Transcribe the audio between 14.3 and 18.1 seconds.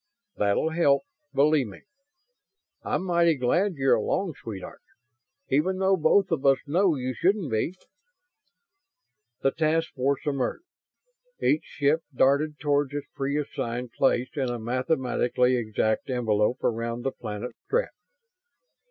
in a mathematically exact envelope around the planet Strett.